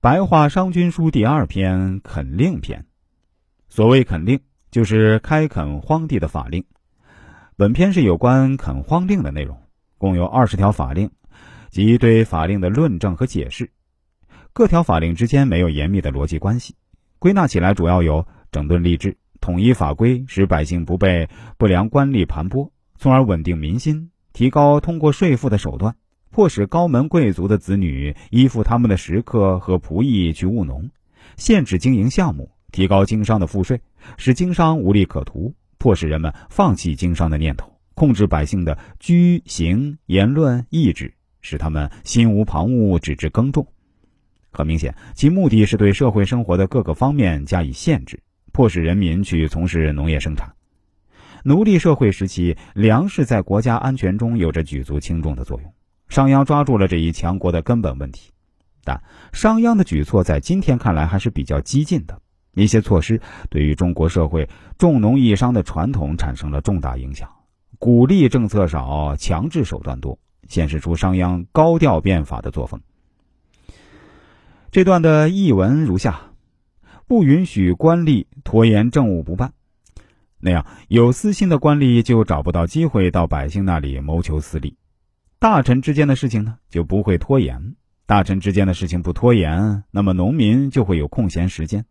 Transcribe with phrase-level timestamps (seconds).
[0.00, 2.86] 白话商君书第二篇垦令篇。
[3.68, 4.38] 所谓垦令，
[4.70, 6.64] 就是开垦荒地的法令。
[7.56, 9.60] 本篇是有关垦荒令的内容，
[9.98, 11.10] 共有二十条法令，
[11.70, 13.72] 及对法令的论证和解释。
[14.52, 16.76] 各条法令之间没有严密的逻辑关系，
[17.18, 22.70] 归纳起来主要有整顿吏治、统一法规，使百姓不被不良官吏盘剥，
[23.00, 24.12] 从而稳定民心。
[24.32, 25.96] 提高通过税赋的手段，
[26.38, 30.88] 迫使高门贵族的子女依附他们的食客和仆役去务农，
[31.36, 33.80] 限制经营项目，提高经商的赋税，
[34.16, 43.66] 使经商无利可图，迫使人们放弃经商的念头，控制百姓的居行言论意志，使他们心无旁骛，只知耕种。
[44.52, 50.48] 很明显，其目的是对社会生活的各个方面加以限制，迫使人民去从事农业生产。
[51.42, 55.74] 奴隶社会时期，粮食在国家安全中有着举足轻重的作用。
[56.08, 58.30] 商鞅抓住了这一强国的根本问题，
[58.84, 62.20] 但商鞅的举措在今天看来还是比较激进的。
[62.54, 67.30] 一些措施对于中国社会重农抑商的传统产生了重大影响。
[67.78, 72.80] 鼓励政策少，强制手段多，显示出商鞅高调变法的作风。
[74.72, 76.20] 这段的译文如下：
[77.06, 79.52] 不允许官吏拖延政务不办。
[80.40, 84.76] 那样有私心的官吏就找不到机会到百姓那里谋求私利，
[85.40, 91.84] 大臣之间的事情呢就不会拖延，大臣之间的事情不拖延，那么农民就会有空闲时间。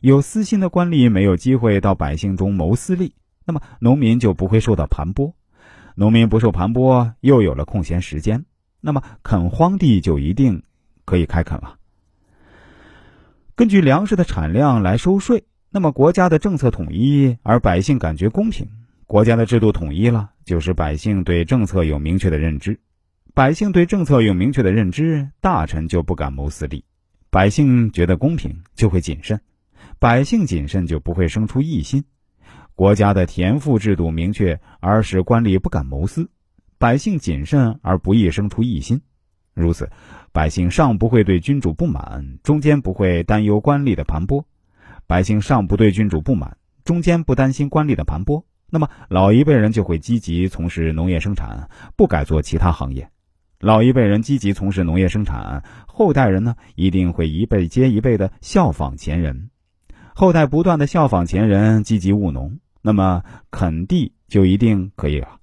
[0.00, 3.14] 有私心的官吏没有机会到百姓中谋私利，
[3.46, 5.32] 那么农民就不会受到盘剥，
[5.94, 8.44] 农民不受盘剥，又有了空闲时间，
[8.80, 10.62] 那么垦荒地就一定
[11.04, 11.76] 可以开垦了。
[13.54, 15.44] 根据粮食的产量来收税。
[15.70, 18.66] 那么国家的政策统一，而百姓感觉公平；
[19.06, 22.80] 国家的制度统一了，就是百姓对政策有明确的认知。
[23.38, 26.82] 百姓对政策有明确的认知，大臣就不敢谋私利；
[27.30, 29.38] 百姓觉得公平，就会谨慎；
[30.00, 32.02] 百姓谨慎，就不会生出异心。
[32.74, 36.24] 国家的田赋制度明确，而使官吏不敢谋私；
[36.78, 39.00] 百姓谨慎，而不易生出异心。
[39.54, 39.88] 如此，
[40.32, 44.42] 百姓上不会对君主不满，中间不会担忧官吏的盘剥。
[45.06, 53.08] 百姓上不对君主不满，中间不担心官吏的盘剥，那么老一辈人就会积极从事农业生产，不改做其他行业。
[53.60, 59.50] 老一辈人积极从事农业生产，后代人呢一定会一辈接一辈的效仿前人，
[60.14, 65.38] 后代不断的效仿前人，积极务农，那么垦地就一定可以了。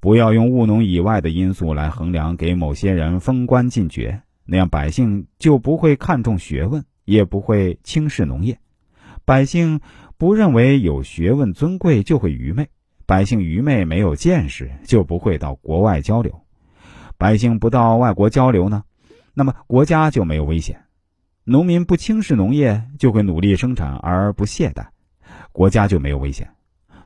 [0.00, 6.84] 不要用务农以外的因素来衡量，给某些人封官进爵，那样百姓就不会看重学问。
[7.08, 8.58] 也不会轻视农业，
[9.24, 9.80] 百姓
[10.18, 12.68] 不认为有学问尊贵就会愚昧，
[13.06, 16.42] 百姓愚昧没有见识就不会到国外交流，
[17.18, 18.84] 百姓不到外国交流呢，
[19.34, 20.84] 那么国家就没有危险，
[21.44, 24.86] 农民不轻视农业就会努力生产而不懈怠，
[25.52, 26.48] 国家就没有危险，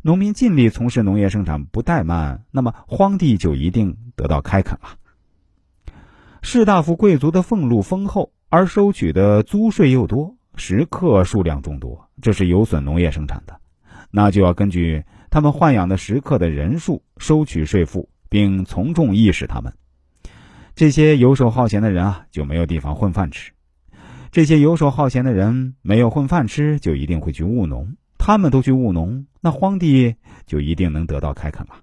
[0.02, 4.98] 农民尽力从事农业生产不怠慢，那么荒地就一定得到开垦了，
[6.42, 8.32] 士大夫贵族的俸禄丰厚。
[8.54, 13.58] 而收取的租税又多，食客数量众多，这是有损农业生产的，
[14.10, 19.72] 那就要根据他们豢养的食客的人数收取税赋，并从重意识他们。
[20.74, 23.52] 这些游手好闲的人啊，就没有地方混饭吃；
[24.30, 27.94] 这些游手好闲的人没有混饭吃，就一定会去务农。
[28.18, 30.14] 他们都去务农，那荒地
[30.46, 31.74] 就一定能得到开垦了。